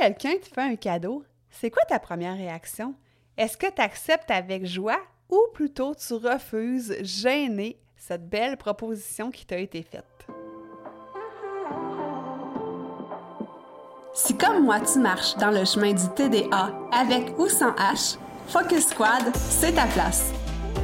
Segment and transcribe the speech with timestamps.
[0.00, 2.94] quelqu'un te fait un cadeau, c'est quoi ta première réaction?
[3.36, 9.44] Est-ce que tu acceptes avec joie ou plutôt tu refuses, gêné, cette belle proposition qui
[9.44, 10.04] t'a été faite?
[14.14, 18.16] Si comme moi tu marches dans le chemin du TDA avec ou sans H,
[18.48, 20.32] Focus Squad, c'est ta place.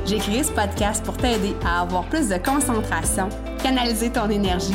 [0.05, 3.31] J'ai créé ce podcast pour t'aider à avoir plus de concentration,
[3.63, 4.75] canaliser ton énergie,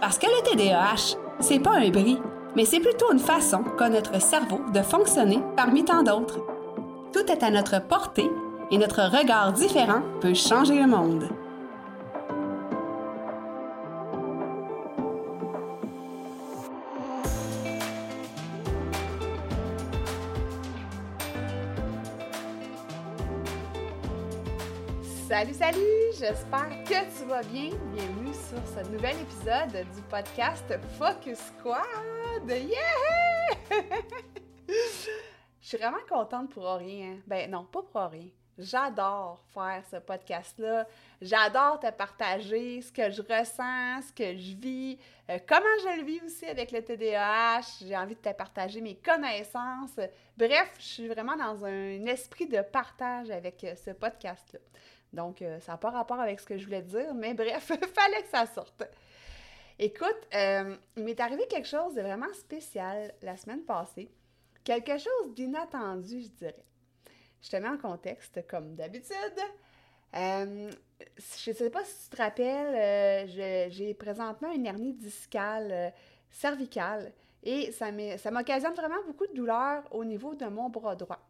[0.00, 2.18] Parce que le TDAH, c'est pas un bris,
[2.54, 6.40] mais c'est plutôt une façon qu'a notre cerveau de fonctionner parmi tant d'autres.
[7.12, 8.30] Tout est à notre portée
[8.70, 11.28] et notre regard différent peut changer le monde.
[25.36, 26.12] Salut, salut!
[26.18, 27.68] J'espère que tu vas bien.
[27.92, 30.64] Bienvenue sur ce nouvel épisode du podcast
[30.98, 32.48] Focus Squad!
[32.48, 32.64] Yeah!
[35.60, 37.18] Je suis vraiment contente pour rien.
[37.26, 38.30] Ben non, pas pour rien.
[38.56, 40.86] J'adore faire ce podcast-là.
[41.20, 46.04] J'adore te partager ce que je ressens, ce que je vis, euh, comment je le
[46.06, 47.84] vis aussi avec le TDAH.
[47.84, 50.00] J'ai envie de te partager mes connaissances.
[50.38, 54.60] Bref, je suis vraiment dans un esprit de partage avec euh, ce podcast-là.
[55.16, 57.64] Donc, euh, ça n'a pas rapport avec ce que je voulais dire, mais bref,
[57.94, 58.84] fallait que ça sorte.
[59.78, 64.10] Écoute, euh, il m'est arrivé quelque chose de vraiment spécial la semaine passée.
[64.62, 66.64] Quelque chose d'inattendu, je dirais.
[67.42, 69.16] Je te mets en contexte, comme d'habitude.
[70.14, 70.70] Euh,
[71.44, 73.28] je ne sais pas si tu te rappelles,
[73.70, 75.92] j'ai présentement une hernie discale
[76.30, 77.12] cervicale
[77.42, 77.90] et ça
[78.30, 81.20] m'occasionne vraiment beaucoup de douleur au niveau de mon bras droit.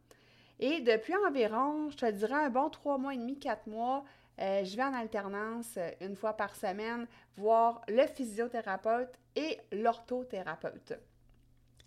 [0.58, 4.04] Et depuis environ, je te dirais, un bon trois mois et demi, quatre mois,
[4.40, 7.06] euh, je vais en alternance euh, une fois par semaine
[7.36, 10.94] voir le physiothérapeute et l'orthothérapeute.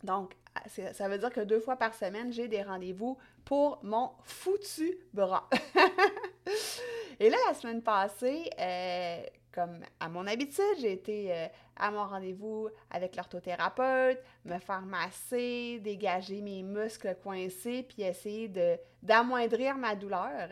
[0.04, 0.34] Donc,
[0.94, 5.50] ça veut dire que deux fois par semaine, j'ai des rendez-vous pour mon foutu bras.
[7.20, 9.22] et là, la semaine passée, euh,
[9.52, 15.80] comme à mon habitude, j'ai été euh, à mon rendez-vous avec l'orthothérapeute, me faire masser,
[15.84, 18.52] dégager mes muscles coincés, puis essayer
[19.02, 20.50] d'amoindrir ma douleur.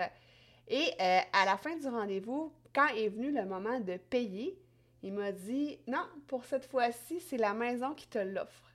[0.68, 4.60] Et euh, à la fin du rendez-vous, quand est venu le moment de payer,
[5.04, 8.74] il m'a dit Non, pour cette fois-ci, c'est la maison qui te l'offre.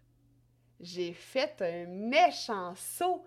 [0.81, 3.25] J'ai fait un méchant saut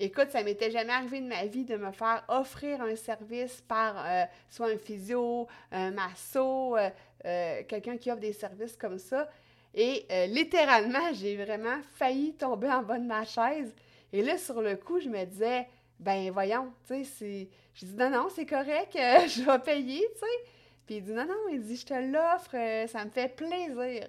[0.00, 3.96] Écoute, ça m'était jamais arrivé de ma vie de me faire offrir un service par
[4.06, 6.88] euh, soit un physio, un masso, euh,
[7.24, 9.28] euh, quelqu'un qui offre des services comme ça.
[9.74, 13.74] Et littéralement, j'ai vraiment failli tomber en bas de ma chaise.
[14.12, 15.68] Et là, sur le coup, je me disais,
[16.00, 17.48] ben voyons, tu sais.
[17.74, 20.50] Je dis non, non, c'est correct, je vais payer, tu sais.
[20.86, 22.56] Puis il dit non, non, il dit je te l'offre,
[22.88, 24.08] ça me fait plaisir.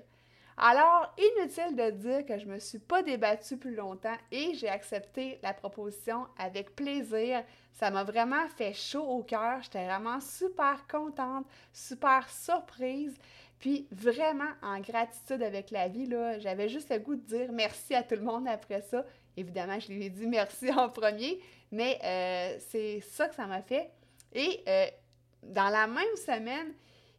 [0.62, 4.68] Alors, inutile de dire que je ne me suis pas débattue plus longtemps et j'ai
[4.68, 7.46] accepté la proposition avec plaisir.
[7.72, 9.62] Ça m'a vraiment fait chaud au cœur.
[9.62, 13.18] J'étais vraiment super contente, super surprise.
[13.58, 16.10] Puis vraiment en gratitude avec la vie,
[16.40, 19.06] j'avais juste le goût de dire merci à tout le monde après ça.
[19.38, 21.40] Évidemment, je lui ai dit merci en premier,
[21.72, 23.92] mais euh, c'est ça que ça m'a fait.
[24.34, 24.88] Et euh,
[25.42, 26.74] dans la même semaine,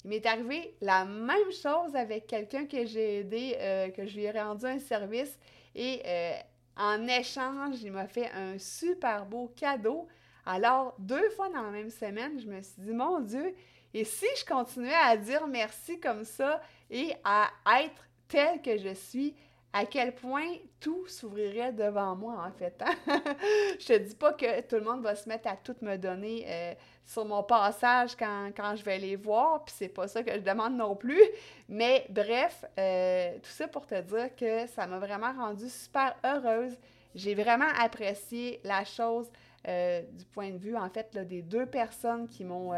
[0.05, 4.25] il m'est arrivé la même chose avec quelqu'un que j'ai aidé, euh, que je lui
[4.25, 5.39] ai rendu un service
[5.75, 6.33] et euh,
[6.77, 10.09] en échange, il m'a fait un super beau cadeau.
[10.47, 13.55] Alors, deux fois dans la même semaine, je me suis dit, mon Dieu,
[13.93, 17.51] et si je continuais à dire merci comme ça et à
[17.83, 19.35] être tel que je suis,
[19.73, 22.83] à quel point tout s'ouvrirait devant moi, en fait.
[22.83, 22.95] Hein?
[23.79, 26.45] je te dis pas que tout le monde va se mettre à tout me donner
[26.49, 26.75] euh,
[27.05, 30.77] sur mon passage quand, je vais les voir, puis c'est pas ça que je demande
[30.77, 31.23] non plus.
[31.69, 36.77] Mais bref, euh, tout ça pour te dire que ça m'a vraiment rendue super heureuse.
[37.15, 39.31] J'ai vraiment apprécié la chose
[39.69, 42.73] euh, du point de vue, en fait, des deux personnes qui m'ont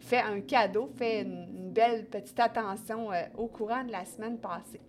[0.00, 4.80] fait un cadeau, fait une belle petite attention au courant de la semaine passée.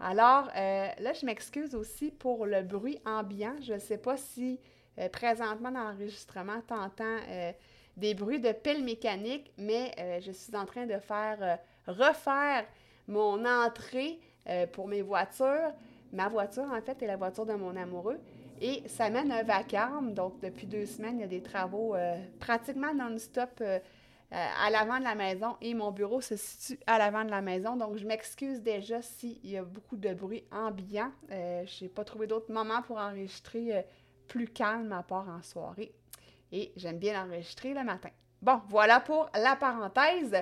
[0.00, 3.54] Alors, euh, là, je m'excuse aussi pour le bruit ambiant.
[3.62, 4.60] Je ne sais pas si
[4.98, 7.52] euh, présentement dans l'enregistrement, tu entends euh,
[7.96, 12.66] des bruits de pile mécanique, mais je suis en train de faire refaire
[13.08, 14.18] mon entrée
[14.72, 15.72] pour mes voitures
[16.12, 18.18] ma voiture, en fait, est la voiture de mon amoureux.
[18.60, 20.12] Et ça mène un vacarme.
[20.12, 21.96] Donc, depuis deux semaines, il y a des travaux
[22.38, 23.62] pratiquement non-stop
[24.32, 25.56] euh, euh, à l'avant de la maison.
[25.60, 27.76] Et mon bureau se situe à l'avant de la maison.
[27.76, 31.12] Donc, je m'excuse déjà s'il y a beaucoup de bruit ambiant.
[31.30, 33.84] je n'ai pas trouvé d'autres moments pour enregistrer
[34.28, 35.92] plus calme à part en soirée.
[36.52, 38.10] Et j'aime bien enregistrer le matin.
[38.42, 40.36] Bon, voilà pour la parenthèse.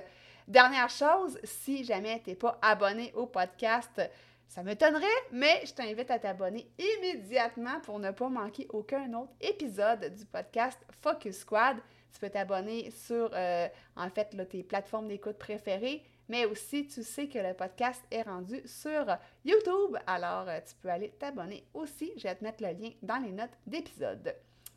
[0.46, 4.00] Dernière chose, si jamais tu n'es pas abonné au podcast,
[4.46, 10.14] ça m'étonnerait, mais je t'invite à t'abonner immédiatement pour ne pas manquer aucun autre épisode
[10.14, 11.78] du podcast Focus Squad.
[12.14, 17.28] Tu peux t'abonner sur, euh, en fait, tes plateformes d'écoute préférées, mais aussi tu sais
[17.28, 19.04] que le podcast est rendu sur
[19.44, 22.12] YouTube, alors euh, tu peux aller t'abonner aussi.
[22.16, 24.34] Je vais te mettre le lien dans les notes d'épisode.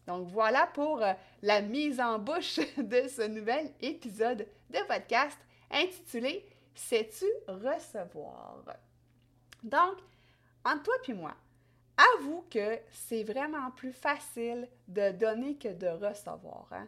[0.08, 1.14] Donc voilà pour euh,
[1.44, 5.38] la mise en bouche de ce nouvel épisode de podcast
[5.70, 6.44] intitulé
[6.74, 8.64] Sais-tu recevoir?
[9.64, 9.98] Donc,
[10.64, 11.34] entre toi et moi,
[12.16, 16.68] avoue que c'est vraiment plus facile de donner que de recevoir.
[16.72, 16.88] Hein.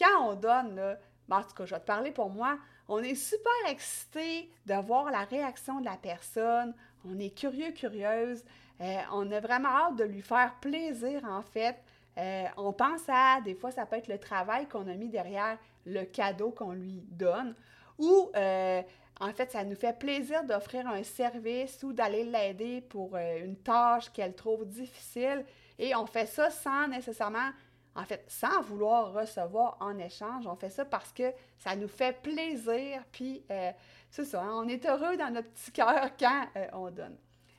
[0.00, 0.96] Quand on donne,
[1.30, 2.58] en tout cas, je vais te parler pour moi,
[2.88, 6.74] on est super excité de voir la réaction de la personne,
[7.08, 8.42] on est curieux, curieuse,
[8.80, 11.76] euh, on a vraiment hâte de lui faire plaisir en fait.
[12.18, 15.58] Euh, on pense à, des fois, ça peut être le travail qu'on a mis derrière
[15.86, 17.54] le cadeau qu'on lui donne,
[17.98, 18.82] ou euh,
[19.20, 24.10] en fait, ça nous fait plaisir d'offrir un service ou d'aller l'aider pour une tâche
[24.10, 25.44] qu'elle trouve difficile.
[25.78, 27.50] Et on fait ça sans nécessairement,
[27.94, 30.46] en fait, sans vouloir recevoir en échange.
[30.46, 33.02] On fait ça parce que ça nous fait plaisir.
[33.12, 33.72] Puis, euh,
[34.10, 37.16] c'est ça, hein, on est heureux dans notre petit cœur quand euh, on donne.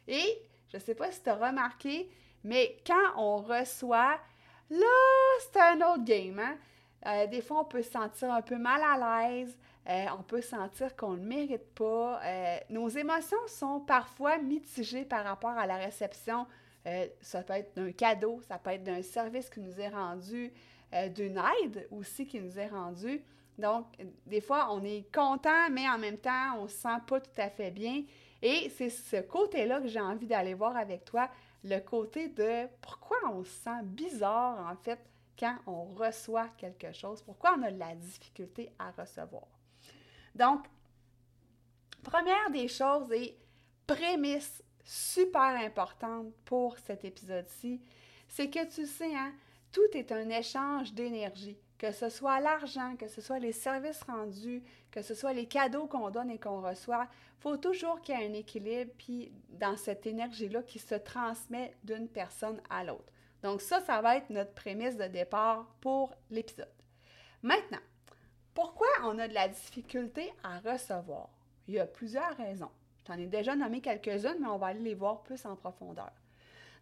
[0.07, 2.09] Et, je ne sais pas si tu as remarqué,
[2.43, 4.17] mais quand on reçoit,
[4.69, 6.39] là, c'est un autre game.
[6.39, 6.57] Hein?
[7.27, 9.57] des fois, on peut se sentir un peu mal à l'aise.
[9.89, 12.21] Euh, on peut sentir qu'on ne le mérite pas.
[12.23, 16.45] Euh, nos émotions sont parfois mitigées par rapport à la réception.
[16.87, 20.51] Euh, ça peut être d'un cadeau, ça peut être d'un service qui nous est rendu,
[21.15, 23.23] d'une aide aussi qui nous est rendue.
[23.57, 23.85] Donc,
[24.25, 27.41] des fois, on est content, mais en même temps, on ne se sent pas tout
[27.41, 28.03] à fait bien.
[28.41, 31.29] Et c'est ce côté-là que j'ai envie d'aller voir avec toi,
[31.63, 34.99] le côté de pourquoi on se sent bizarre, en fait,
[35.37, 39.47] quand on reçoit quelque chose, pourquoi on a de la difficulté à recevoir.
[40.35, 40.65] Donc,
[42.03, 43.37] première des choses et
[43.85, 47.81] prémisse super importante pour cet épisode-ci,
[48.27, 49.33] c'est que tu sais, hein,
[49.71, 51.57] tout est un échange d'énergie.
[51.77, 55.87] Que ce soit l'argent, que ce soit les services rendus, que ce soit les cadeaux
[55.87, 57.07] qu'on donne et qu'on reçoit,
[57.39, 61.75] il faut toujours qu'il y ait un équilibre puis dans cette énergie-là qui se transmet
[61.83, 63.11] d'une personne à l'autre.
[63.41, 66.69] Donc ça, ça va être notre prémisse de départ pour l'épisode.
[67.41, 67.79] Maintenant,
[68.53, 71.29] pourquoi on a de la difficulté à recevoir?
[71.67, 72.69] Il y a plusieurs raisons.
[73.11, 76.11] Je t'en ai déjà nommé quelques-unes, mais on va aller les voir plus en profondeur.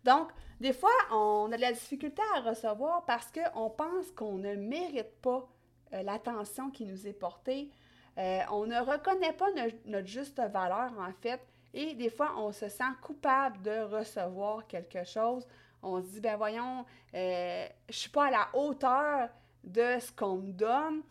[0.03, 0.29] Donc,
[0.59, 5.21] des fois, on a de la difficulté à recevoir parce qu'on pense qu'on ne mérite
[5.21, 5.47] pas
[5.93, 7.71] euh, l'attention qui nous est portée.
[8.17, 9.47] Euh, on ne reconnaît pas
[9.85, 11.41] notre juste valeur, en fait,
[11.73, 15.47] et des fois, on se sent coupable de recevoir quelque chose.
[15.81, 16.85] On se dit, ben voyons,
[17.15, 19.29] euh, je ne suis pas à la hauteur
[19.63, 21.01] de ce qu'on me donne.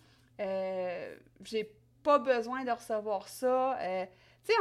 [1.45, 3.79] J'ai pas besoin de recevoir ça.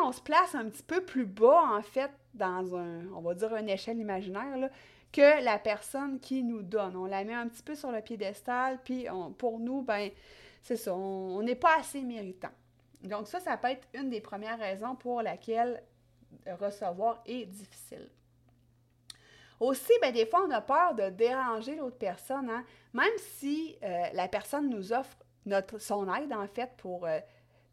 [0.03, 3.55] On se place un petit peu plus bas, en fait, dans un, on va dire,
[3.55, 4.69] une échelle imaginaire, là,
[5.11, 6.95] que la personne qui nous donne.
[6.95, 10.11] On la met un petit peu sur le piédestal, puis pour nous, ben,
[10.61, 12.51] c'est ça, on n'est pas assez méritant.
[13.03, 15.81] Donc ça, ça peut être une des premières raisons pour laquelle
[16.59, 18.09] recevoir est difficile.
[19.59, 22.63] Aussi, ben, des fois, on a peur de déranger l'autre personne, hein.
[22.93, 27.19] même si euh, la personne nous offre notre, son aide, en fait, pour, euh,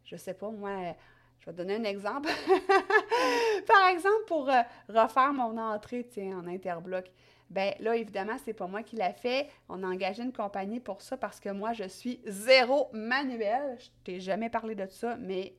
[0.03, 0.95] je sais pas, moi,
[1.39, 2.29] je vais donner un exemple.
[3.67, 7.05] Par exemple, pour euh, refaire mon entrée, en interbloc.
[7.49, 9.47] Ben là, évidemment, c'est pas moi qui l'a fait.
[9.69, 13.77] On a engagé une compagnie pour ça parce que moi, je suis zéro manuel.
[13.79, 15.55] Je t'ai jamais parlé de ça, mais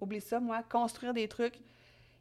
[0.00, 1.58] oublie ça, moi, construire des trucs,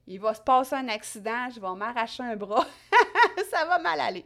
[0.08, 2.66] il va se passer un accident, je vais m'arracher un bras,
[3.50, 4.26] ça va mal aller.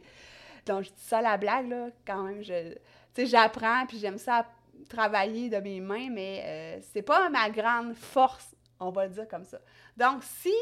[0.66, 2.74] Donc, je dis ça la blague, là, quand même, je,
[3.16, 4.46] j'apprends, puis j'aime ça
[4.88, 9.28] travailler de mes mains, mais euh, c'est pas ma grande force, on va le dire
[9.28, 9.58] comme ça.
[9.96, 10.54] Donc, si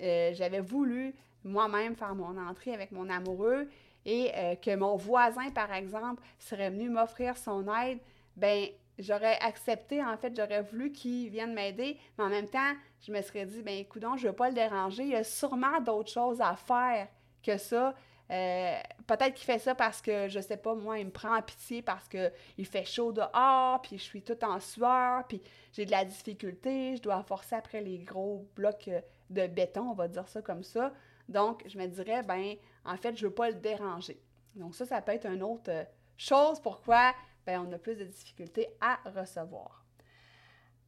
[0.00, 3.68] euh, j'avais voulu moi-même faire mon entrée avec mon amoureux
[4.04, 7.98] et euh, que mon voisin, par exemple, serait venu m'offrir son aide,
[8.36, 8.66] ben
[8.98, 13.20] j'aurais accepté, en fait, j'aurais voulu qu'il vienne m'aider, mais en même temps, je me
[13.22, 16.10] serais dit, ben écoute, je ne veux pas le déranger, il y a sûrement d'autres
[16.10, 17.08] choses à faire
[17.42, 17.94] que ça.
[18.30, 21.42] Euh, peut-être qu'il fait ça parce que, je sais pas, moi, il me prend en
[21.42, 25.40] pitié parce qu'il fait chaud dehors, puis je suis toute en sueur, puis
[25.72, 29.94] j'ai de la difficulté, je dois forcer après les gros blocs euh, de béton, on
[29.94, 30.92] va dire ça comme ça.
[31.28, 34.20] Donc, je me dirais, ben, en fait, je veux pas le déranger.
[34.56, 35.84] Donc, ça, ça peut être une autre euh,
[36.16, 37.14] chose pourquoi
[37.44, 39.84] ben, on a plus de difficultés à recevoir.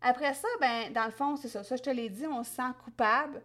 [0.00, 1.62] Après ça, ben, dans le fond, c'est ça.
[1.62, 3.42] Ça, je te l'ai dit, on se sent coupable.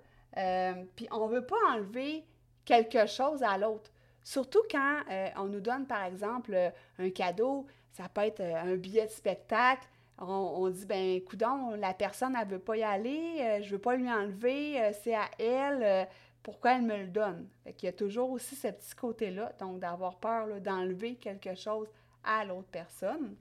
[0.95, 2.25] Puis on ne veut pas enlever
[2.65, 3.91] quelque chose à l'autre.
[4.23, 6.55] Surtout quand euh, on nous donne, par exemple,
[6.97, 9.87] un cadeau, ça peut être un billet de spectacle.
[10.19, 13.79] On, dit, ben, coudon, la personne, elle ne veut pas y aller, je ne veux
[13.79, 16.07] pas lui enlever, c'est à elle
[16.43, 17.47] pourquoi elle me le donne?
[17.63, 21.87] Fait Il y a toujours aussi ce petit côté-là, donc d'avoir peur d'enlever quelque chose
[22.23, 23.35] à l'autre personne.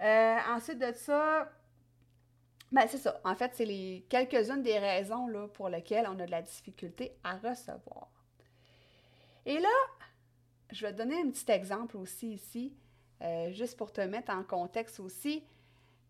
[0.00, 1.48] Euh, ensuite de ça,
[2.72, 3.20] ben c'est ça.
[3.24, 7.12] En fait, c'est les quelques-unes des raisons là, pour lesquelles on a de la difficulté
[7.22, 8.08] à recevoir.
[9.44, 9.68] Et là,
[10.70, 12.74] je vais te donner un petit exemple aussi ici,
[13.20, 15.44] euh, juste pour te mettre en contexte aussi.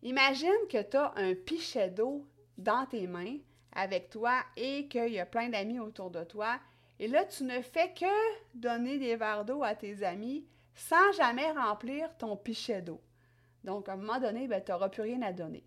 [0.03, 2.25] Imagine que tu as un pichet d'eau
[2.57, 3.37] dans tes mains
[3.73, 6.59] avec toi et qu'il y a plein d'amis autour de toi.
[6.99, 8.05] Et là, tu ne fais que
[8.53, 13.01] donner des verres d'eau à tes amis sans jamais remplir ton pichet d'eau.
[13.63, 15.63] Donc, à un moment donné, ben, tu n'auras plus rien à donner.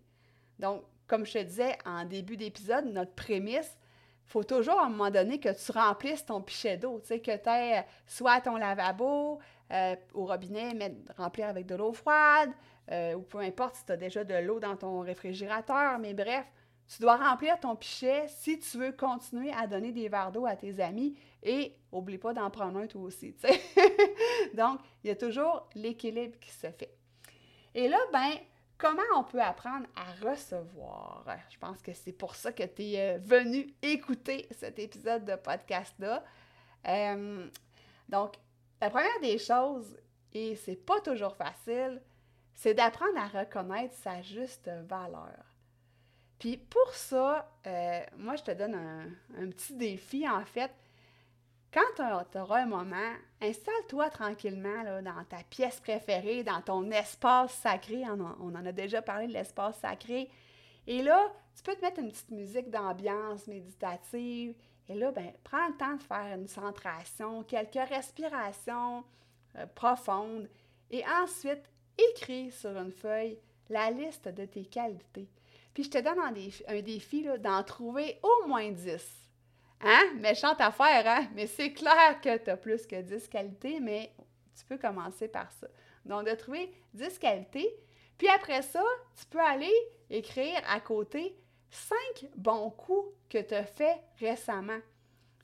[0.59, 3.77] Donc, comme je te disais en début d'épisode, notre prémisse,
[4.25, 6.99] il faut toujours à un moment donné que tu remplisses ton pichet d'eau.
[6.99, 9.39] Tu sais, que tu aies soit ton lavabo,
[9.71, 12.51] euh, au robinet, mettre, remplir avec de l'eau froide,
[12.91, 16.45] euh, ou peu importe si tu as déjà de l'eau dans ton réfrigérateur, mais bref,
[16.87, 20.55] tu dois remplir ton pichet si tu veux continuer à donner des verres d'eau à
[20.55, 23.35] tes amis et oublie pas d'en prendre un toi aussi.
[24.53, 26.97] Donc, il y a toujours l'équilibre qui se fait.
[27.75, 28.31] Et là, ben,
[28.77, 31.25] comment on peut apprendre à recevoir?
[31.49, 35.35] Je pense que c'est pour ça que tu es euh, venu écouter cet épisode de
[35.35, 36.23] podcast-là.
[36.87, 37.47] Euh,
[38.09, 38.35] donc,
[38.81, 39.97] la première des choses,
[40.33, 42.01] et c'est pas toujours facile,
[42.53, 45.45] c'est d'apprendre à reconnaître sa juste valeur.
[46.39, 50.71] Puis pour ça, euh, moi, je te donne un, petit défi, en fait.
[51.77, 58.03] Quand tu auras un moment, installe-toi tranquillement dans ta pièce préférée, dans ton espace sacré.
[58.09, 60.27] On, en a déjà parlé de l'espace sacré.
[60.87, 64.55] Et là, tu peux te mettre une petite musique d'ambiance méditative.
[64.89, 69.03] Et là, ben, prends le temps de faire une centration, quelques respirations
[69.57, 70.49] euh, profondes.
[70.89, 73.37] Et ensuite, écris sur une feuille
[73.69, 75.29] la liste de tes qualités.
[75.75, 79.26] Puis je te donne un défi d'en trouver au moins 10.
[79.81, 80.13] Hein?
[80.15, 81.27] Méchante affaire, hein?
[81.35, 84.11] Mais c'est clair que tu as plus que 10 qualités, mais
[84.57, 85.67] tu peux commencer par ça.
[86.05, 87.75] Donc, de trouver 10 qualités.
[88.17, 88.83] Puis après ça,
[89.15, 89.73] tu peux aller
[90.09, 91.37] écrire à côté
[91.69, 91.97] 5
[92.35, 94.79] bons coups que tu as fait récemment.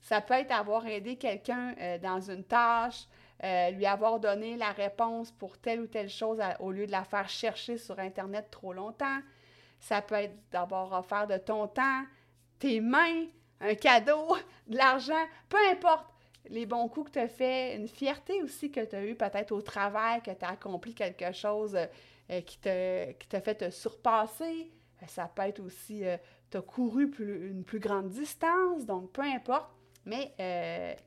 [0.01, 3.07] Ça peut être avoir aidé quelqu'un euh, dans une tâche,
[3.43, 7.03] euh, lui avoir donné la réponse pour telle ou telle chose au lieu de la
[7.03, 9.19] faire chercher sur Internet trop longtemps.
[9.79, 12.03] Ça peut être d'abord offert de ton temps,
[12.59, 13.25] tes mains,
[13.63, 14.35] un cadeau,
[14.67, 16.05] de l'argent, peu importe
[16.49, 19.51] les bons coups que tu as fait, une fierté aussi que tu as eue peut-être
[19.51, 21.77] au travail, que tu as accompli quelque chose
[22.29, 24.71] euh, qui t'a fait te surpasser.
[25.01, 26.17] Euh, ça peut être aussi, euh,
[26.51, 29.69] tu as couru une plus grande distance, donc peu importe.
[30.05, 30.33] Mais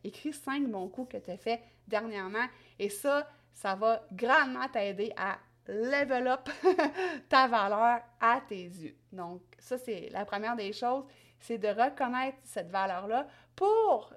[0.04, 2.46] écris cinq bons coups que tu as fait dernièrement
[2.78, 6.48] et ça, ça va grandement t'aider à level up
[7.28, 8.96] ta valeur à tes yeux.
[9.12, 11.04] Donc, ça, c'est la première des choses,
[11.40, 14.12] c'est de reconnaître cette valeur-là pour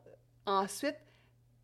[0.45, 0.97] ensuite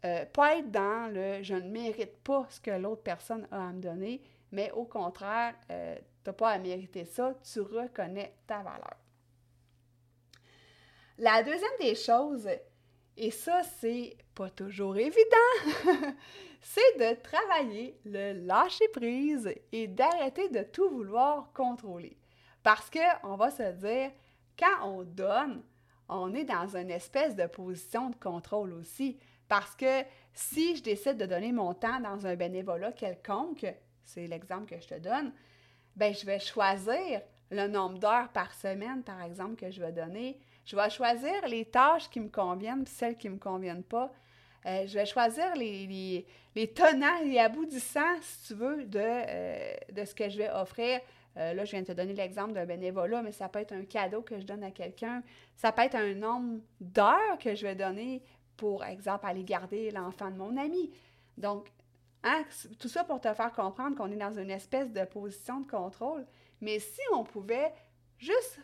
[0.05, 3.71] euh, pas être dans le je ne mérite pas ce que l'autre personne a à
[3.71, 4.21] me donner,
[4.51, 8.97] mais au contraire, euh, tu n'as pas à mériter ça, tu reconnais ta valeur.
[11.17, 12.47] La deuxième des choses,
[13.17, 15.15] et ça, c'est pas toujours évident,
[16.62, 22.17] c'est de travailler le lâcher prise et d'arrêter de tout vouloir contrôler.
[22.62, 24.12] Parce qu'on va se dire,
[24.57, 25.63] quand on donne,
[26.09, 29.17] on est dans une espèce de position de contrôle aussi.
[29.47, 33.65] Parce que si je décide de donner mon temps dans un bénévolat quelconque,
[34.03, 35.31] c'est l'exemple que je te donne,
[35.95, 37.21] ben je vais choisir
[37.51, 40.39] le nombre d'heures par semaine, par exemple, que je vais donner.
[40.65, 44.12] Je vais choisir les tâches qui me conviennent, celles qui ne me conviennent pas.
[44.65, 50.05] Euh, je vais choisir les, les, tenants et aboutissants, si tu veux, de, euh, de
[50.05, 51.00] ce que je vais offrir.
[51.37, 53.83] Euh, là, je viens de te donner l'exemple d'un bénévolat, mais ça peut être un
[53.83, 55.21] cadeau que je donne à quelqu'un.
[55.55, 58.23] Ça peut être un nombre d'heures que je vais donner
[58.57, 60.91] pour exemple, aller garder l'enfant de mon ami.
[61.37, 61.71] Donc,
[62.23, 62.43] hein,
[62.79, 66.25] tout ça pour te faire comprendre qu'on est dans une espèce de position de contrôle.
[66.61, 67.73] Mais si on pouvait
[68.17, 68.59] juste,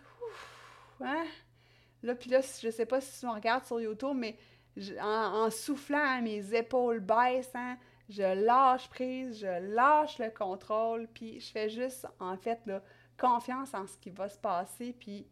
[1.01, 1.25] hein,
[2.03, 4.37] là, puis là, je sais pas si on regarde sur YouTube, mais
[5.01, 7.77] en, soufflant, mes épaules baissent, hein,
[8.09, 12.81] je lâche prise, je lâche le contrôle, puis je fais juste, en fait, là,
[13.17, 15.27] confiance en ce qui va se passer, puis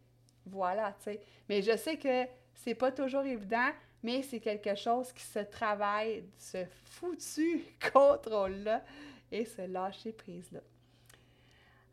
[0.46, 1.22] voilà, tu sais.
[1.48, 3.70] Mais je sais que c'est pas toujours évident,
[4.04, 8.84] mais c'est quelque chose qui se travaille, ce foutu contrôle-là
[9.32, 10.62] et ce lâcher prise-là.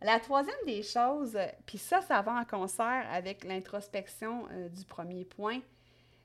[0.03, 5.25] La troisième des choses, puis ça, ça va en concert avec l'introspection euh, du premier
[5.25, 5.61] point,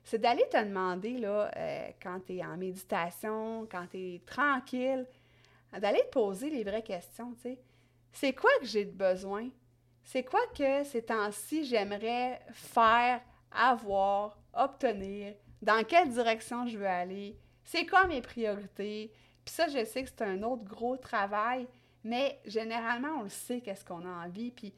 [0.04, 5.06] c'est d'aller te demander, là, euh, quand tu es en méditation, quand tu es tranquille,
[5.78, 7.60] d'aller te poser les vraies questions, tu sais.
[8.12, 9.48] C'est quoi que j'ai besoin?
[10.04, 15.34] C'est quoi que ces temps-ci j'aimerais faire, avoir, obtenir?
[15.62, 17.38] Dans quelle direction je veux aller?
[17.64, 19.12] C'est quoi mes priorités?
[19.44, 21.66] Puis ça, je sais que c'est un autre gros travail,
[22.04, 24.50] mais généralement, on le sait qu'est-ce qu'on a envie.
[24.50, 24.74] Puis,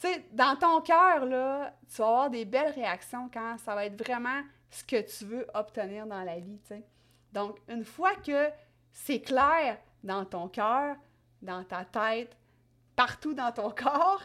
[0.00, 4.02] tu dans ton cœur, là, tu vas avoir des belles réactions quand ça va être
[4.02, 6.84] vraiment ce que tu veux obtenir dans la vie, tu sais.
[7.32, 8.50] Donc, une fois que
[8.92, 10.96] c'est clair dans ton cœur,
[11.42, 12.36] dans ta tête,
[12.94, 14.22] partout dans ton corps,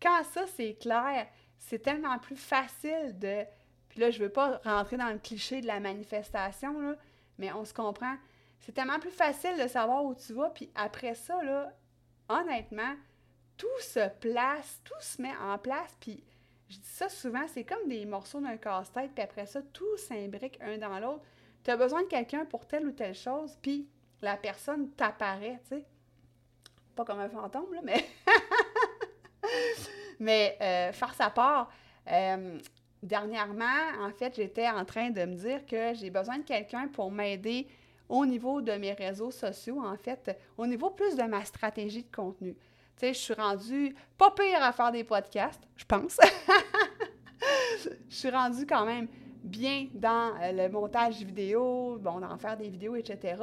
[0.00, 1.26] quand ça, c'est clair,
[1.58, 3.44] c'est tellement plus facile de...
[3.88, 6.96] Puis là, je veux pas rentrer dans le cliché de la manifestation, là,
[7.38, 8.16] mais on se comprend
[8.62, 10.50] c'est tellement plus facile de savoir où tu vas.
[10.50, 11.72] Puis après ça, là,
[12.28, 12.94] honnêtement,
[13.56, 15.96] tout se place, tout se met en place.
[16.00, 16.22] Puis
[16.68, 19.10] je dis ça souvent, c'est comme des morceaux d'un casse-tête.
[19.14, 21.22] Puis après ça, tout s'imbrique un dans l'autre.
[21.64, 23.56] Tu as besoin de quelqu'un pour telle ou telle chose.
[23.60, 23.88] Puis
[24.20, 25.84] la personne t'apparaît, tu sais.
[26.94, 28.06] Pas comme un fantôme, là, mais.
[30.20, 31.70] mais euh, faire sa part.
[32.10, 32.58] Euh,
[33.02, 33.64] dernièrement,
[34.00, 37.66] en fait, j'étais en train de me dire que j'ai besoin de quelqu'un pour m'aider
[38.08, 42.14] au niveau de mes réseaux sociaux, en fait, au niveau plus de ma stratégie de
[42.14, 42.56] contenu.
[43.08, 46.18] Je suis rendue pas pire à faire des podcasts, je pense.
[48.08, 49.08] je suis rendue quand même
[49.42, 53.36] bien dans euh, le montage vidéo, bon, d'en faire des vidéos, etc.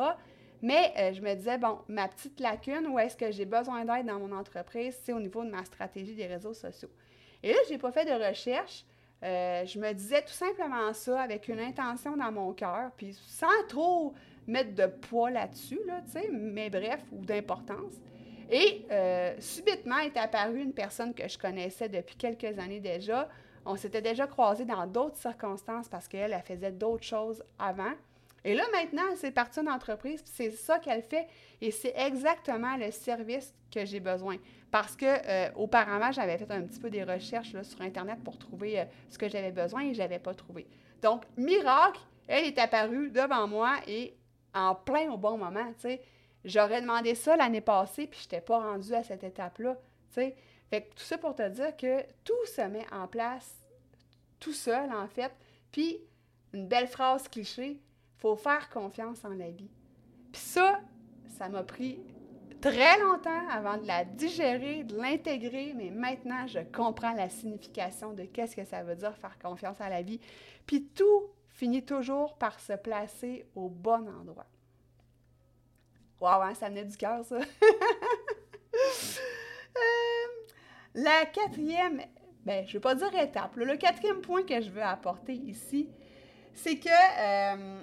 [0.62, 4.06] Mais euh, je me disais, bon, ma petite lacune, où est-ce que j'ai besoin d'aide
[4.06, 6.90] dans mon entreprise, c'est au niveau de ma stratégie des réseaux sociaux.
[7.44, 8.86] Et là, je n'ai pas fait de recherche.
[9.24, 13.48] Euh, je me disais tout simplement ça avec une intention dans mon cœur, puis sans
[13.68, 14.14] trop
[14.48, 17.94] mettre de poids là-dessus, là, tu sais, mais bref, ou d'importance.
[18.50, 23.30] Et euh, subitement est apparue une personne que je connaissais depuis quelques années déjà.
[23.66, 27.94] On s'était déjà croisés dans d'autres circonstances parce qu'elle, elle faisait d'autres choses avant.
[28.44, 31.28] Et là, maintenant, c'est partie d'une entreprise, c'est ça qu'elle fait.
[31.62, 34.38] Et c'est exactement le service que j'ai besoin.
[34.72, 38.80] Parce que euh, auparavant, j'avais fait un petit peu des recherches sur Internet pour trouver
[38.80, 40.66] euh, ce que j'avais besoin et je n'avais pas trouvé.
[41.02, 44.14] Donc, miracle, elle est apparue devant moi et
[44.54, 46.02] en plein au bon moment, tu sais.
[46.46, 49.78] J'aurais demandé ça l'année passée, puis je n'étais pas rendue à cette étape-là.
[50.10, 50.36] Fait
[50.96, 53.56] tout ça pour te dire que tout se met en place
[54.40, 55.32] tout seul, en fait.
[55.72, 56.00] Puis,
[56.54, 57.80] une belle phrase cliché,
[58.18, 59.70] faut faire confiance en la vie.
[60.32, 60.80] Puis ça,
[61.38, 62.00] ça m'a pris
[62.62, 68.24] très longtemps avant de la digérer, de l'intégrer, mais maintenant, je comprends la signification de
[68.24, 70.20] qu'est-ce que ça veut dire faire confiance à la vie.
[70.66, 74.46] Puis tout finit toujours par se placer au bon endroit.
[76.20, 77.40] Wow, hein, ça venait du cœur, ça.
[79.78, 80.52] Euh,
[80.96, 82.02] la quatrième,
[82.44, 85.88] ben, je ne veux pas dire étape, le quatrième point que je veux apporter ici,
[86.54, 87.82] c'est que, euh,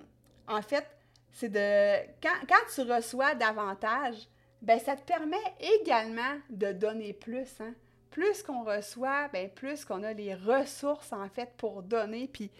[0.48, 0.86] en fait,
[1.32, 2.06] c'est de.
[2.22, 4.28] Quand, quand, tu reçois davantage,
[4.62, 5.36] ben, ça te permet
[5.80, 7.60] également de donner plus.
[7.60, 7.74] Hein?
[8.10, 12.28] Plus qu'on reçoit, ben, plus qu'on a les ressources, en fait, pour donner.
[12.28, 12.50] Puis,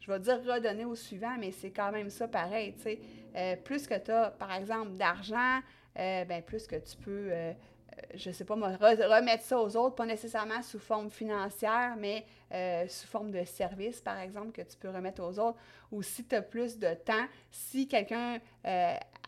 [0.00, 3.00] je vais dire redonner au suivant, mais c'est quand même ça pareil, tu sais.
[3.36, 5.60] Euh, plus que tu as, par exemple, d'argent,
[5.98, 7.52] euh, ben, plus que tu peux, euh,
[8.14, 12.26] je sais pas, remettre ça aux autres, pas nécessairement sous forme financière, mais
[12.88, 15.58] sous forme de service, par exemple, que tu peux remettre aux autres.
[15.90, 18.38] Ou si tu as plus de temps, si quelqu'un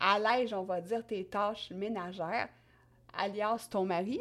[0.00, 2.48] allège, on va dire, tes tâches ménagères,
[3.16, 4.20] alias ton mari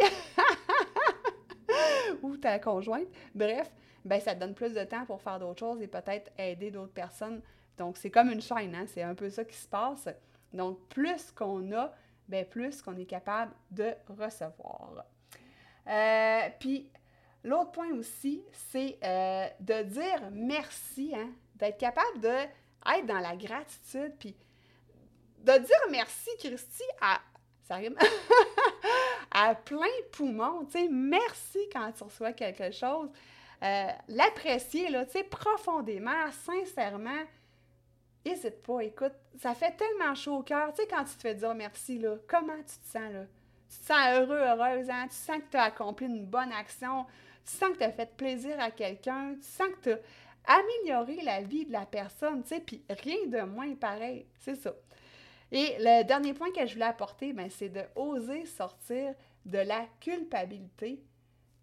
[2.21, 3.71] ou ta conjointe, bref,
[4.05, 6.93] ben ça te donne plus de temps pour faire d'autres choses et peut-être aider d'autres
[6.93, 7.41] personnes.
[7.77, 8.85] Donc, c'est comme une chaîne, hein?
[8.87, 10.07] c'est un peu ça qui se passe.
[10.53, 11.91] Donc, plus qu'on a,
[12.29, 15.05] ben plus qu'on est capable de recevoir.
[15.87, 16.89] Euh, puis,
[17.43, 21.29] l'autre point aussi, c'est euh, de dire merci, hein?
[21.55, 24.35] d'être capable de être dans la gratitude, puis
[25.39, 27.19] de dire merci, Christy, à,
[29.31, 33.09] à plein poumon, tu sais, merci quand tu reçois quelque chose.
[33.63, 37.23] Euh, l'apprécier, là, profondément, sincèrement,
[38.25, 41.35] n'hésite pas, écoute, ça fait tellement chaud au cœur, tu sais, quand tu te fais
[41.35, 43.25] dire merci, là, comment tu te sens, là?
[43.69, 45.07] Tu te sens heureux, heureuse, hein?
[45.07, 47.05] Tu sens que tu as accompli une bonne action,
[47.45, 51.21] tu sens que tu as fait plaisir à quelqu'un, tu sens que tu as amélioré
[51.23, 54.73] la vie de la personne, tu sais, rien de moins pareil, c'est ça.
[55.51, 59.13] Et le dernier point que je voulais apporter, ben, c'est de oser sortir
[59.45, 60.99] de la culpabilité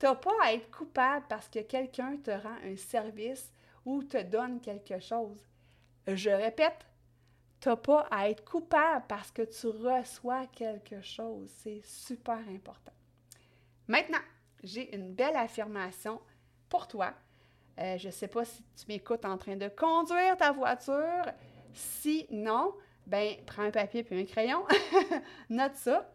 [0.02, 3.52] tu n'as pas à être coupable parce que quelqu'un te rend un service
[3.84, 5.46] ou te donne quelque chose.
[6.08, 6.84] je répète,
[7.60, 11.48] tu n'as pas à être coupable parce que tu reçois quelque chose.
[11.58, 12.92] C'est super important.
[13.86, 14.18] Maintenant,
[14.64, 16.20] j'ai une belle affirmation
[16.68, 17.14] pour toi.
[17.78, 21.26] Euh, je ne sais pas si tu m'écoutes en train de conduire ta voiture.
[21.72, 22.74] Si non,
[23.06, 24.66] ben prends un papier puis un crayon,
[25.48, 26.12] note ça.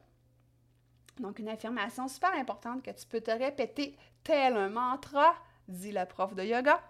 [1.20, 5.36] Donc, une affirmation super importante que tu peux te répéter tel un mantra,
[5.68, 6.82] dit la prof de yoga.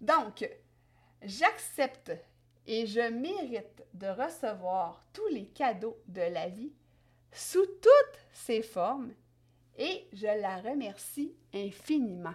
[0.00, 0.48] Donc,
[1.22, 2.12] j'accepte
[2.66, 6.72] et je mérite de recevoir tous les cadeaux de la vie
[7.32, 9.12] sous toutes ses formes
[9.76, 12.34] et je la remercie infiniment.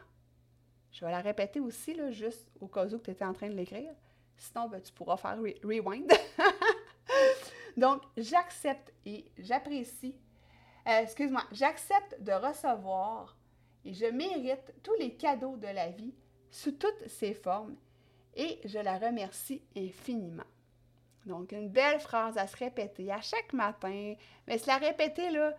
[0.92, 3.56] Je vais la répéter aussi, là, juste au cas où tu étais en train de
[3.56, 3.94] l'écrire.
[4.38, 6.12] Sinon, ben, tu pourras faire rewind.
[7.78, 10.16] Donc, j'accepte et j'apprécie,
[10.88, 13.38] euh, excuse-moi, j'accepte de recevoir
[13.86, 16.14] et je mérite tous les cadeaux de la vie
[16.50, 17.76] sous toutes ses formes
[18.36, 20.44] et je la remercie infiniment.
[21.26, 24.16] Donc, une belle phrase à se répéter à chaque matin,
[24.48, 25.56] mais se la répéter, là,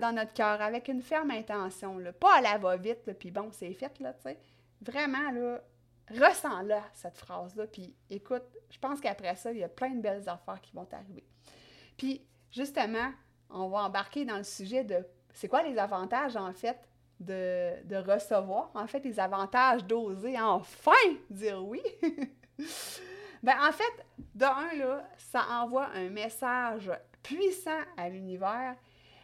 [0.00, 3.98] dans, notre cœur, avec une ferme intention, pas à la va-vite, puis bon, c'est fait,
[3.98, 4.38] là, tu sais.
[4.82, 5.60] Vraiment, là,
[6.10, 10.28] ressens-la, cette phrase-là, puis écoute, je pense qu'après ça, il y a plein de belles
[10.28, 11.24] affaires qui vont arriver.
[11.96, 13.10] Puis, justement,
[13.50, 15.04] on va embarquer dans le sujet de
[15.34, 16.78] c'est quoi les avantages, en fait,
[17.20, 20.92] de, recevoir, en fait, les avantages d'oser enfin
[21.28, 21.82] dire oui.
[23.42, 26.90] ben, en fait, de un, là, ça envoie un message
[27.22, 28.76] puissant à l'univers.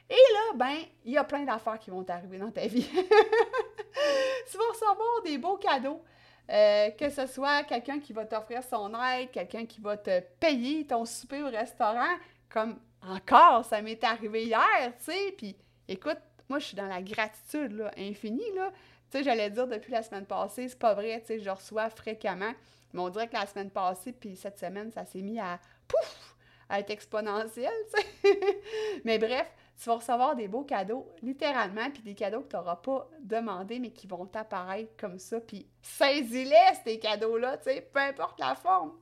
[0.08, 2.88] Et là, ben, il y a plein d'affaires qui vont t'arriver dans ta vie.
[2.92, 6.02] tu vas recevoir des beaux cadeaux.
[6.50, 10.84] Euh, que ce soit quelqu'un qui va t'offrir son aide, quelqu'un qui va te payer
[10.84, 12.16] ton souper au restaurant,
[12.48, 15.56] comme encore, ça m'est arrivé hier, tu sais, puis
[15.88, 16.18] écoute,
[16.50, 18.52] moi, je suis dans la gratitude là, infinie.
[18.54, 18.72] Là.
[19.10, 21.88] Tu sais, j'allais dire depuis la semaine passée, c'est pas vrai, tu sais, je reçois
[21.90, 22.52] fréquemment.
[22.92, 26.34] Mais on dirait que la semaine passée, puis cette semaine, ça s'est mis à pouf,
[26.68, 28.40] à être exponentiel, tu sais.
[29.04, 29.48] mais bref,
[29.80, 33.78] tu vas recevoir des beaux cadeaux, littéralement, puis des cadeaux que tu n'auras pas demandé,
[33.78, 35.40] mais qui vont t'apparaître comme ça.
[35.40, 38.92] Puis saisis-les, ces cadeaux-là, tu sais, peu importe la forme.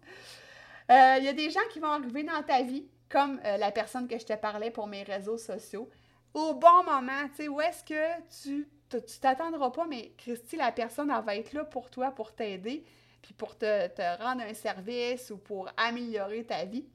[0.90, 3.70] Euh, il y a des gens qui vont arriver dans ta vie, comme euh, la
[3.70, 5.88] personne que je te parlais pour mes réseaux sociaux
[6.34, 11.10] au bon moment, tu sais, où est-ce que tu t'attendras pas, mais Christy, la personne,
[11.10, 12.84] elle va être là pour toi, pour t'aider,
[13.22, 16.86] puis pour te, rendre un service ou pour améliorer ta vie.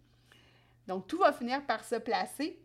[0.88, 2.60] Donc, tout va finir par se placer.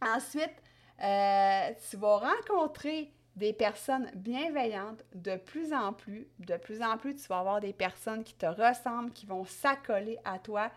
[0.00, 0.62] Ensuite,
[1.02, 6.28] euh, tu vas rencontrer des personnes bienveillantes de plus en plus.
[6.38, 10.18] De plus en plus, tu vas avoir des personnes qui te ressemblent, qui vont s'accoler
[10.24, 10.70] à toi,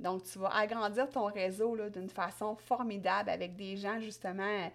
[0.00, 4.70] donc, tu vas agrandir ton réseau d'une façon formidable avec des gens, justement,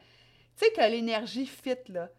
[0.56, 2.10] tu sais, que l'énergie fit, là,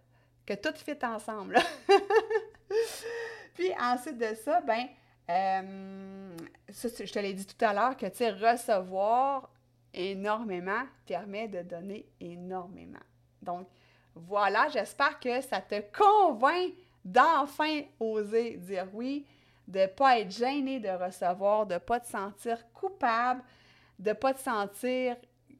[0.44, 1.56] que tout fit ensemble.
[3.54, 4.88] Puis ensuite de ça, ben,
[5.30, 6.36] euh,
[6.68, 9.50] je te l'ai dit tout à l'heure, que, tu sais, recevoir
[9.94, 12.98] énormément permet de donner énormément.
[13.40, 13.68] Donc,
[14.16, 16.72] voilà, j'espère que ça te convainc
[17.04, 19.24] d'enfin oser dire oui,
[19.68, 23.42] de ne pas être gêné de recevoir, de ne pas te sentir coupable,
[23.98, 25.16] de ne pas te sentir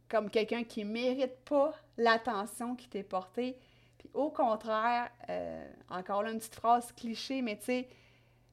[0.08, 3.58] comme quelqu'un qui ne mérite pas l'attention qui t'est portée.
[3.98, 7.88] Puis au contraire, euh, encore là, une petite phrase cliché, mais tu sais,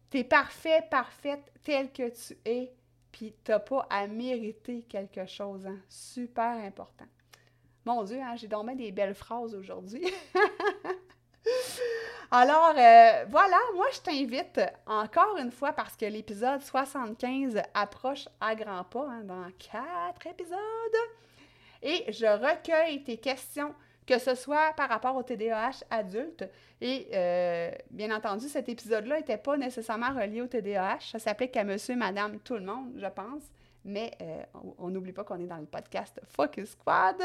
[0.10, 2.74] tu es parfait, parfaite tel que tu es,
[3.12, 5.66] puis tu n'as pas à mériter quelque chose.
[5.68, 5.80] Hein?
[5.90, 7.06] Super important.
[7.86, 10.06] Mon Dieu, hein, j'ai dormi des belles phrases aujourd'hui.
[12.36, 18.56] Alors, euh, voilà, moi, je t'invite encore une fois parce que l'épisode 75 approche à
[18.56, 20.58] grands pas hein, dans quatre épisodes.
[21.84, 23.76] Et je recueille tes questions,
[24.08, 26.44] que ce soit par rapport au TDAH adulte.
[26.82, 31.02] Et euh, bien entendu, cet épisode-là n'était pas nécessairement relié au TDAH.
[31.12, 33.44] Ça s'applique à monsieur, madame, tout le monde, je pense.
[33.86, 34.44] Mais euh,
[34.80, 37.22] on n'oublie pas qu'on est dans le podcast Focus Squad.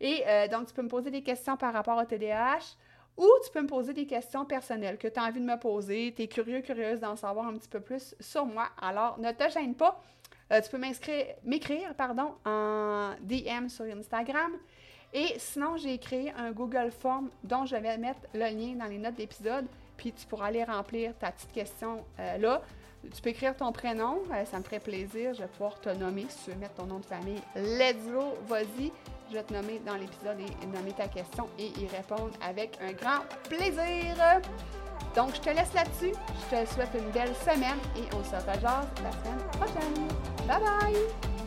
[0.00, 2.74] Et donc, tu peux me poser des questions par rapport au TDAH
[3.16, 6.12] ou tu peux me poser des questions personnelles que tu as envie de me poser.
[6.16, 8.68] Tu es curieux, curieuse d'en savoir un petit peu plus sur moi.
[8.80, 10.00] Alors, ne te gêne pas.
[10.52, 14.52] Euh, tu peux m'écrire pardon, en DM sur Instagram.
[15.12, 18.98] Et sinon, j'ai créé un Google Form dont je vais mettre le lien dans les
[18.98, 19.66] notes d'épisode.
[19.96, 22.62] Puis tu pourras aller remplir ta petite question euh, là.
[23.14, 25.34] Tu peux écrire ton prénom, euh, ça me ferait plaisir.
[25.34, 27.40] Je vais pouvoir te nommer si tu veux mettre ton nom de famille.
[27.56, 28.92] Let's go, vas-y.
[29.30, 32.92] Je vais te nommer dans l'épisode et nommer ta question et y répondre avec un
[32.92, 34.16] grand plaisir.
[35.14, 36.12] Donc, je te laisse là-dessus.
[36.50, 40.08] Je te souhaite une belle semaine et on se rejoint la semaine prochaine.
[40.48, 41.39] Bye bye!